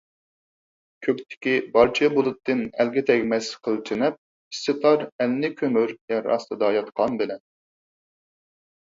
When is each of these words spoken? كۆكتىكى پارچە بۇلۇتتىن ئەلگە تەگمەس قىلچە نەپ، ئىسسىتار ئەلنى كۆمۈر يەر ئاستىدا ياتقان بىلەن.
كۆكتىكى 1.07 1.53
پارچە 1.75 2.09
بۇلۇتتىن 2.15 2.65
ئەلگە 2.79 3.05
تەگمەس 3.11 3.51
قىلچە 3.69 3.99
نەپ، 4.07 4.19
ئىسسىتار 4.19 5.07
ئەلنى 5.13 5.55
كۆمۈر 5.63 5.97
يەر 6.17 6.35
ئاستىدا 6.35 6.75
ياتقان 6.81 7.25
بىلەن. 7.25 7.49